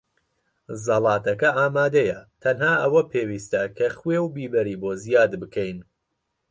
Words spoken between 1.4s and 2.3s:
ئامادەیە.